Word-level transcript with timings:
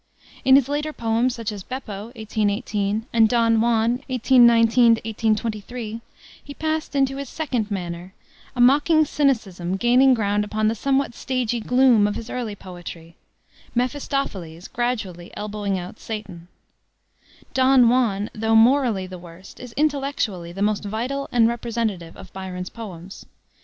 In 0.43 0.55
his 0.55 0.67
later 0.67 0.93
poems, 0.93 1.35
such 1.35 1.51
as 1.51 1.61
Beppo, 1.61 2.05
1818, 2.15 3.05
and 3.13 3.29
Don 3.29 3.61
Juan, 3.61 4.01
1819 4.09 4.93
1823, 4.93 6.01
he 6.43 6.53
passed 6.55 6.95
into 6.95 7.17
his 7.17 7.29
second 7.29 7.69
manner, 7.69 8.15
a 8.55 8.59
mocking 8.59 9.05
cynicism 9.05 9.77
gaining 9.77 10.15
ground 10.15 10.43
upon 10.43 10.69
the 10.69 10.73
somewhat 10.73 11.13
stagy 11.13 11.59
gloom 11.59 12.07
of 12.07 12.15
his 12.15 12.31
early 12.31 12.55
poetry 12.55 13.15
Mephistophiles 13.75 14.67
gradually 14.67 15.29
elbowing 15.37 15.77
out 15.77 15.99
Satan. 15.99 16.47
Don 17.53 17.87
Juan, 17.87 18.31
though 18.33 18.55
morally 18.55 19.05
the 19.05 19.19
worst, 19.19 19.59
is 19.59 19.71
intellectually 19.73 20.51
the 20.51 20.63
most 20.63 20.83
vital 20.83 21.29
and 21.31 21.47
representative 21.47 22.17
of 22.17 22.33
Byron's 22.33 22.71
poems. 22.71 23.27